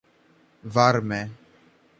[0.77, 1.21] varme